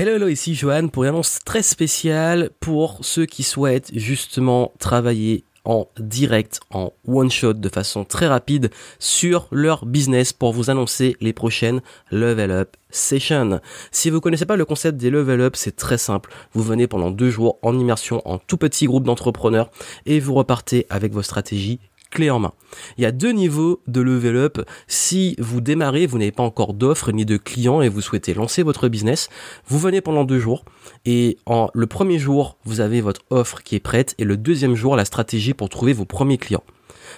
Hello, 0.00 0.12
hello, 0.12 0.28
ici 0.28 0.54
Johan 0.54 0.88
pour 0.88 1.02
une 1.02 1.10
annonce 1.10 1.40
très 1.44 1.62
spéciale 1.62 2.48
pour 2.58 3.00
ceux 3.02 3.26
qui 3.26 3.42
souhaitent 3.42 3.90
justement 3.94 4.72
travailler 4.78 5.44
en 5.66 5.88
direct, 5.98 6.60
en 6.70 6.94
one 7.06 7.30
shot, 7.30 7.52
de 7.52 7.68
façon 7.68 8.06
très 8.06 8.26
rapide 8.26 8.70
sur 8.98 9.46
leur 9.52 9.84
business 9.84 10.32
pour 10.32 10.54
vous 10.54 10.70
annoncer 10.70 11.18
les 11.20 11.34
prochaines 11.34 11.82
level 12.10 12.50
up 12.50 12.78
sessions. 12.88 13.60
Si 13.92 14.08
vous 14.08 14.22
connaissez 14.22 14.46
pas 14.46 14.56
le 14.56 14.64
concept 14.64 14.96
des 14.96 15.10
level 15.10 15.42
up, 15.42 15.54
c'est 15.54 15.76
très 15.76 15.98
simple. 15.98 16.32
Vous 16.54 16.62
venez 16.62 16.86
pendant 16.86 17.10
deux 17.10 17.28
jours 17.28 17.58
en 17.60 17.78
immersion 17.78 18.22
en 18.24 18.38
tout 18.38 18.56
petit 18.56 18.86
groupe 18.86 19.04
d'entrepreneurs 19.04 19.70
et 20.06 20.18
vous 20.18 20.32
repartez 20.32 20.86
avec 20.88 21.12
vos 21.12 21.22
stratégies 21.22 21.78
clé 22.10 22.30
en 22.30 22.38
main. 22.38 22.52
Il 22.98 23.02
y 23.02 23.06
a 23.06 23.12
deux 23.12 23.32
niveaux 23.32 23.80
de 23.86 24.00
level 24.00 24.36
up. 24.36 24.58
Si 24.86 25.36
vous 25.38 25.60
démarrez, 25.60 26.06
vous 26.06 26.18
n'avez 26.18 26.32
pas 26.32 26.42
encore 26.42 26.74
d'offres 26.74 27.12
ni 27.12 27.24
de 27.24 27.36
clients 27.36 27.82
et 27.82 27.88
vous 27.88 28.00
souhaitez 28.00 28.34
lancer 28.34 28.62
votre 28.62 28.88
business, 28.88 29.28
vous 29.66 29.78
venez 29.78 30.00
pendant 30.00 30.24
deux 30.24 30.38
jours 30.38 30.64
et 31.04 31.38
en 31.46 31.70
le 31.72 31.86
premier 31.86 32.18
jour, 32.18 32.58
vous 32.64 32.80
avez 32.80 33.00
votre 33.00 33.22
offre 33.30 33.62
qui 33.62 33.76
est 33.76 33.80
prête 33.80 34.14
et 34.18 34.24
le 34.24 34.36
deuxième 34.36 34.74
jour, 34.74 34.96
la 34.96 35.04
stratégie 35.04 35.54
pour 35.54 35.68
trouver 35.68 35.92
vos 35.92 36.04
premiers 36.04 36.38
clients 36.38 36.64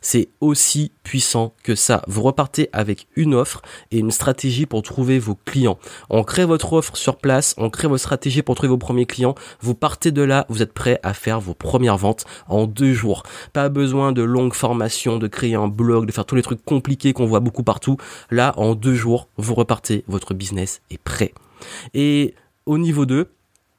c'est 0.00 0.28
aussi 0.40 0.92
puissant 1.02 1.54
que 1.62 1.74
ça. 1.74 2.02
Vous 2.06 2.22
repartez 2.22 2.68
avec 2.72 3.06
une 3.16 3.34
offre 3.34 3.62
et 3.90 3.98
une 3.98 4.10
stratégie 4.10 4.66
pour 4.66 4.82
trouver 4.82 5.18
vos 5.18 5.34
clients. 5.34 5.78
On 6.10 6.24
crée 6.24 6.44
votre 6.44 6.72
offre 6.72 6.96
sur 6.96 7.16
place, 7.16 7.54
on 7.58 7.70
crée 7.70 7.88
votre 7.88 8.02
stratégie 8.02 8.42
pour 8.42 8.54
trouver 8.54 8.68
vos 8.68 8.78
premiers 8.78 9.06
clients. 9.06 9.34
Vous 9.60 9.74
partez 9.74 10.10
de 10.10 10.22
là, 10.22 10.46
vous 10.48 10.62
êtes 10.62 10.72
prêt 10.72 11.00
à 11.02 11.14
faire 11.14 11.40
vos 11.40 11.54
premières 11.54 11.96
ventes 11.98 12.24
en 12.48 12.66
deux 12.66 12.92
jours. 12.92 13.22
Pas 13.52 13.68
besoin 13.68 14.12
de 14.12 14.22
longues 14.22 14.54
formations, 14.54 15.18
de 15.18 15.26
créer 15.26 15.54
un 15.54 15.68
blog, 15.68 16.06
de 16.06 16.12
faire 16.12 16.26
tous 16.26 16.34
les 16.34 16.42
trucs 16.42 16.64
compliqués 16.64 17.12
qu'on 17.12 17.26
voit 17.26 17.40
beaucoup 17.40 17.62
partout. 17.62 17.96
Là, 18.30 18.52
en 18.56 18.74
deux 18.74 18.94
jours, 18.94 19.28
vous 19.36 19.54
repartez, 19.54 20.04
votre 20.08 20.34
business 20.34 20.80
est 20.90 20.98
prêt. 20.98 21.32
Et 21.94 22.34
au 22.66 22.78
niveau 22.78 23.06
2, 23.06 23.30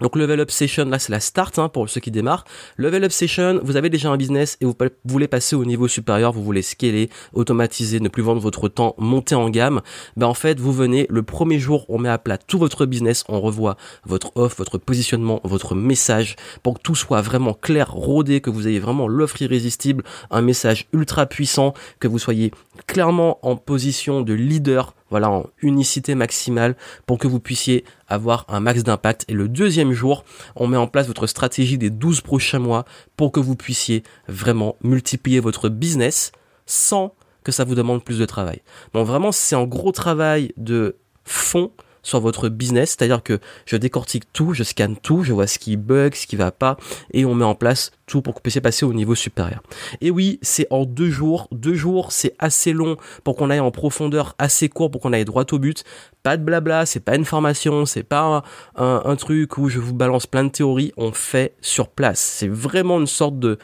donc 0.00 0.16
level 0.16 0.40
up 0.40 0.50
session, 0.50 0.86
là 0.86 0.98
c'est 0.98 1.12
la 1.12 1.20
start 1.20 1.58
hein, 1.58 1.68
pour 1.68 1.88
ceux 1.88 2.00
qui 2.00 2.10
démarrent. 2.10 2.44
Level 2.78 3.04
up 3.04 3.12
session, 3.12 3.60
vous 3.62 3.76
avez 3.76 3.90
déjà 3.90 4.10
un 4.10 4.16
business 4.16 4.56
et 4.60 4.64
vous 4.64 4.74
voulez 5.04 5.28
passer 5.28 5.56
au 5.56 5.64
niveau 5.64 5.88
supérieur, 5.88 6.32
vous 6.32 6.42
voulez 6.42 6.62
scaler, 6.62 7.10
automatiser, 7.34 8.00
ne 8.00 8.08
plus 8.08 8.22
vendre 8.22 8.40
votre 8.40 8.68
temps, 8.68 8.94
monter 8.98 9.34
en 9.34 9.50
gamme. 9.50 9.82
Ben 10.16 10.26
en 10.26 10.34
fait, 10.34 10.58
vous 10.58 10.72
venez 10.72 11.06
le 11.10 11.22
premier 11.22 11.58
jour, 11.58 11.84
on 11.88 11.98
met 11.98 12.08
à 12.08 12.18
plat 12.18 12.38
tout 12.38 12.58
votre 12.58 12.86
business, 12.86 13.24
on 13.28 13.40
revoit 13.40 13.76
votre 14.04 14.32
offre, 14.36 14.56
votre 14.58 14.78
positionnement, 14.78 15.40
votre 15.44 15.74
message 15.74 16.36
pour 16.62 16.74
que 16.74 16.82
tout 16.82 16.94
soit 16.94 17.20
vraiment 17.20 17.52
clair, 17.52 17.92
rodé, 17.92 18.40
que 18.40 18.50
vous 18.50 18.68
ayez 18.68 18.80
vraiment 18.80 19.06
l'offre 19.06 19.42
irrésistible, 19.42 20.02
un 20.30 20.40
message 20.40 20.86
ultra 20.94 21.26
puissant, 21.26 21.74
que 21.98 22.08
vous 22.08 22.18
soyez 22.18 22.52
clairement 22.86 23.38
en 23.42 23.56
position 23.56 24.22
de 24.22 24.32
leader 24.32 24.94
voilà, 25.10 25.30
en 25.30 25.46
unicité 25.60 26.14
maximale 26.14 26.76
pour 27.06 27.18
que 27.18 27.26
vous 27.26 27.40
puissiez 27.40 27.84
avoir 28.08 28.44
un 28.48 28.60
max 28.60 28.82
d'impact. 28.82 29.24
Et 29.28 29.32
le 29.32 29.48
deuxième 29.48 29.92
jour, 29.92 30.24
on 30.56 30.66
met 30.66 30.76
en 30.76 30.86
place 30.86 31.06
votre 31.06 31.26
stratégie 31.26 31.78
des 31.78 31.90
12 31.90 32.20
prochains 32.20 32.58
mois 32.58 32.84
pour 33.16 33.32
que 33.32 33.40
vous 33.40 33.56
puissiez 33.56 34.02
vraiment 34.28 34.76
multiplier 34.82 35.40
votre 35.40 35.68
business 35.68 36.32
sans 36.66 37.14
que 37.44 37.52
ça 37.52 37.64
vous 37.64 37.74
demande 37.74 38.04
plus 38.04 38.18
de 38.18 38.24
travail. 38.24 38.60
Donc 38.94 39.06
vraiment, 39.06 39.32
c'est 39.32 39.56
un 39.56 39.64
gros 39.64 39.92
travail 39.92 40.52
de 40.56 40.96
fond 41.24 41.70
sur 42.02 42.20
votre 42.20 42.48
business, 42.48 42.90
c'est-à-dire 42.90 43.22
que 43.22 43.38
je 43.66 43.76
décortique 43.76 44.32
tout, 44.32 44.54
je 44.54 44.62
scanne 44.62 44.96
tout, 44.96 45.22
je 45.22 45.32
vois 45.32 45.46
ce 45.46 45.58
qui 45.58 45.76
bug, 45.76 46.14
ce 46.14 46.26
qui 46.26 46.36
va 46.36 46.50
pas, 46.50 46.76
et 47.12 47.24
on 47.24 47.34
met 47.34 47.44
en 47.44 47.54
place 47.54 47.90
tout 48.06 48.22
pour 48.22 48.34
que 48.34 48.38
vous 48.38 48.42
puissiez 48.42 48.60
passer 48.60 48.84
au 48.84 48.92
niveau 48.92 49.14
supérieur. 49.14 49.62
Et 50.00 50.10
oui, 50.10 50.38
c'est 50.42 50.66
en 50.70 50.84
deux 50.84 51.10
jours. 51.10 51.48
Deux 51.52 51.74
jours, 51.74 52.12
c'est 52.12 52.34
assez 52.38 52.72
long 52.72 52.96
pour 53.24 53.36
qu'on 53.36 53.50
aille 53.50 53.60
en 53.60 53.70
profondeur, 53.70 54.34
assez 54.38 54.68
court 54.68 54.90
pour 54.90 55.00
qu'on 55.00 55.12
aille 55.12 55.24
droit 55.24 55.44
au 55.52 55.58
but. 55.58 55.84
Pas 56.22 56.36
de 56.36 56.42
blabla, 56.42 56.86
c'est 56.86 57.00
pas 57.00 57.14
une 57.16 57.24
formation, 57.24 57.86
c'est 57.86 58.02
pas 58.02 58.42
un, 58.76 59.02
un 59.04 59.16
truc 59.16 59.58
où 59.58 59.68
je 59.68 59.78
vous 59.78 59.94
balance 59.94 60.26
plein 60.26 60.44
de 60.44 60.50
théories. 60.50 60.92
On 60.96 61.12
fait 61.12 61.54
sur 61.60 61.88
place. 61.88 62.20
C'est 62.20 62.48
vraiment 62.48 62.98
une 62.98 63.06
sorte 63.06 63.38
de 63.38 63.58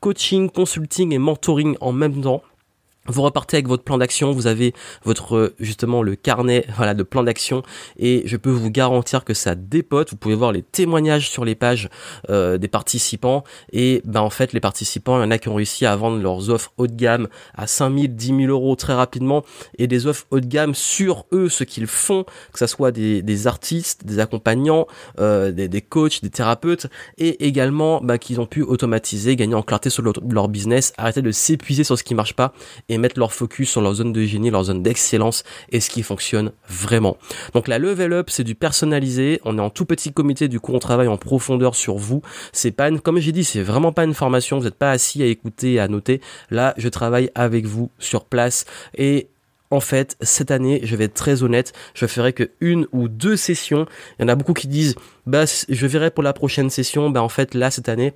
coaching, 0.00 0.50
consulting 0.50 1.12
et 1.12 1.18
mentoring 1.18 1.76
en 1.80 1.92
même 1.92 2.20
temps 2.20 2.42
vous 3.06 3.22
repartez 3.22 3.56
avec 3.56 3.66
votre 3.66 3.82
plan 3.82 3.98
d'action, 3.98 4.30
vous 4.30 4.46
avez 4.46 4.74
votre 5.04 5.54
justement 5.58 6.02
le 6.02 6.14
carnet 6.14 6.64
voilà 6.76 6.94
de 6.94 7.02
plan 7.02 7.24
d'action 7.24 7.62
et 7.98 8.22
je 8.26 8.36
peux 8.36 8.50
vous 8.50 8.70
garantir 8.70 9.24
que 9.24 9.34
ça 9.34 9.54
dépote. 9.54 10.10
Vous 10.10 10.16
pouvez 10.16 10.36
voir 10.36 10.52
les 10.52 10.62
témoignages 10.62 11.28
sur 11.28 11.44
les 11.44 11.54
pages 11.56 11.88
euh, 12.30 12.58
des 12.58 12.68
participants 12.68 13.42
et 13.72 14.02
ben 14.04 14.20
en 14.20 14.30
fait 14.30 14.52
les 14.52 14.60
participants, 14.60 15.18
il 15.18 15.24
y 15.24 15.26
en 15.26 15.30
a 15.32 15.38
qui 15.38 15.48
ont 15.48 15.54
réussi 15.54 15.84
à 15.84 15.96
vendre 15.96 16.22
leurs 16.22 16.50
offres 16.50 16.72
haut 16.76 16.86
de 16.86 16.94
gamme 16.94 17.28
à 17.54 17.66
5000, 17.66 18.14
10 18.14 18.26
000 18.26 18.38
euros 18.42 18.76
très 18.76 18.94
rapidement 18.94 19.44
et 19.78 19.88
des 19.88 20.06
offres 20.06 20.26
haut 20.30 20.40
de 20.40 20.46
gamme 20.46 20.74
sur 20.74 21.26
eux 21.32 21.48
ce 21.48 21.64
qu'ils 21.64 21.88
font, 21.88 22.24
que 22.52 22.58
ça 22.58 22.68
soit 22.68 22.92
des, 22.92 23.22
des 23.22 23.46
artistes, 23.48 24.06
des 24.06 24.20
accompagnants, 24.20 24.86
euh, 25.18 25.50
des, 25.50 25.66
des, 25.66 25.82
coachs, 25.82 26.22
des 26.22 26.30
thérapeutes 26.30 26.86
et 27.18 27.46
également 27.46 28.00
ben, 28.00 28.18
qu'ils 28.18 28.40
ont 28.40 28.46
pu 28.46 28.62
automatiser, 28.62 29.34
gagner 29.34 29.54
en 29.54 29.62
clarté 29.62 29.90
sur 29.90 30.02
leur, 30.02 30.14
leur 30.30 30.48
business, 30.48 30.92
arrêter 30.98 31.22
de 31.22 31.32
s'épuiser 31.32 31.82
sur 31.82 31.98
ce 31.98 32.04
qui 32.04 32.14
marche 32.14 32.34
pas 32.34 32.52
et 32.92 32.98
mettre 32.98 33.18
leur 33.18 33.32
focus 33.32 33.70
sur 33.70 33.80
leur 33.80 33.94
zone 33.94 34.12
de 34.12 34.22
génie, 34.22 34.50
leur 34.50 34.64
zone 34.64 34.82
d'excellence 34.82 35.44
et 35.70 35.80
ce 35.80 35.88
qui 35.88 36.02
fonctionne 36.02 36.52
vraiment. 36.68 37.16
Donc 37.54 37.66
la 37.66 37.78
level 37.78 38.12
up, 38.12 38.28
c'est 38.28 38.44
du 38.44 38.54
personnalisé. 38.54 39.40
On 39.44 39.56
est 39.56 39.62
en 39.62 39.70
tout 39.70 39.86
petit 39.86 40.12
comité, 40.12 40.48
du 40.48 40.60
coup 40.60 40.74
on 40.74 40.78
travaille 40.78 41.08
en 41.08 41.16
profondeur 41.16 41.74
sur 41.74 41.96
vous. 41.96 42.20
C'est 42.52 42.70
pas 42.70 42.90
comme 42.98 43.18
j'ai 43.18 43.32
dit, 43.32 43.44
c'est 43.44 43.62
vraiment 43.62 43.92
pas 43.92 44.04
une 44.04 44.14
formation. 44.14 44.58
Vous 44.58 44.64
n'êtes 44.64 44.74
pas 44.74 44.90
assis 44.90 45.22
à 45.22 45.26
écouter, 45.26 45.80
à 45.80 45.88
noter. 45.88 46.20
Là, 46.50 46.74
je 46.76 46.88
travaille 46.88 47.30
avec 47.34 47.64
vous 47.64 47.90
sur 47.98 48.26
place 48.26 48.66
et 48.96 49.28
en 49.70 49.80
fait, 49.80 50.18
cette 50.20 50.50
année, 50.50 50.80
je 50.82 50.96
vais 50.96 51.04
être 51.04 51.14
très 51.14 51.42
honnête, 51.42 51.72
je 51.94 52.04
ferai 52.04 52.34
que 52.34 52.50
une 52.60 52.86
ou 52.92 53.08
deux 53.08 53.36
sessions. 53.36 53.86
Il 54.18 54.22
y 54.22 54.24
en 54.26 54.28
a 54.28 54.34
beaucoup 54.34 54.52
qui 54.52 54.68
disent, 54.68 54.96
bah, 55.24 55.44
je 55.46 55.86
verrai 55.86 56.10
pour 56.10 56.22
la 56.22 56.34
prochaine 56.34 56.68
session. 56.68 57.08
Bah, 57.08 57.22
en 57.22 57.30
fait, 57.30 57.54
là, 57.54 57.70
cette 57.70 57.88
année, 57.88 58.12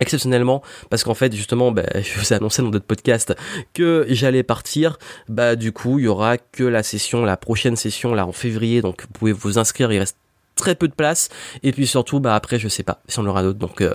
exceptionnellement 0.00 0.62
parce 0.88 1.04
qu'en 1.04 1.14
fait 1.14 1.34
justement 1.34 1.72
bah, 1.72 1.84
je 1.94 2.18
vous 2.18 2.32
ai 2.32 2.36
annoncé 2.36 2.62
dans 2.62 2.70
d'autres 2.70 2.86
podcasts 2.86 3.34
que 3.74 4.06
j'allais 4.08 4.42
partir. 4.42 4.98
Bah 5.28 5.56
du 5.56 5.72
coup 5.72 5.98
il 5.98 6.06
y 6.06 6.08
aura 6.08 6.38
que 6.38 6.64
la 6.64 6.82
session 6.82 7.24
la 7.24 7.36
prochaine 7.36 7.76
session 7.76 8.14
là 8.14 8.26
en 8.26 8.32
février. 8.32 8.82
Donc 8.82 9.02
vous 9.02 9.12
pouvez 9.12 9.32
vous 9.32 9.58
inscrire. 9.58 9.92
Il 9.92 9.98
reste 9.98 10.16
très 10.56 10.74
peu 10.74 10.88
de 10.88 10.94
place. 10.94 11.28
Et 11.62 11.72
puis 11.72 11.86
surtout 11.86 12.20
bah 12.20 12.34
après 12.34 12.58
je 12.58 12.68
sais 12.68 12.82
pas 12.82 13.00
si 13.06 13.18
on 13.18 13.26
aura 13.26 13.42
d'autres. 13.42 13.58
Donc 13.58 13.80
euh, 13.80 13.94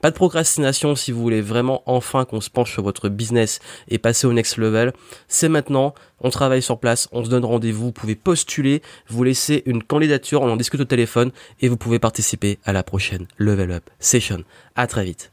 pas 0.00 0.10
de 0.10 0.16
procrastination 0.16 0.94
si 0.94 1.10
vous 1.10 1.20
voulez 1.20 1.40
vraiment 1.40 1.82
enfin 1.86 2.24
qu'on 2.24 2.40
se 2.40 2.50
penche 2.50 2.72
sur 2.72 2.82
votre 2.82 3.08
business 3.08 3.60
et 3.88 3.98
passer 3.98 4.26
au 4.26 4.32
next 4.32 4.56
level. 4.56 4.92
C'est 5.28 5.48
maintenant, 5.48 5.94
on 6.20 6.30
travaille 6.30 6.62
sur 6.62 6.78
place, 6.78 7.08
on 7.12 7.24
se 7.24 7.30
donne 7.30 7.44
rendez-vous, 7.44 7.86
vous 7.86 7.92
pouvez 7.92 8.14
postuler, 8.14 8.82
vous 9.08 9.24
laissez 9.24 9.62
une 9.66 9.82
candidature, 9.82 10.42
on 10.42 10.50
en 10.50 10.56
discute 10.56 10.80
au 10.80 10.84
téléphone. 10.84 11.32
Et 11.60 11.68
vous 11.68 11.76
pouvez 11.76 11.98
participer 11.98 12.58
à 12.64 12.72
la 12.72 12.82
prochaine 12.82 13.26
Level 13.38 13.72
Up 13.72 13.90
Session. 13.98 14.44
À 14.74 14.86
très 14.86 15.04
vite. 15.04 15.32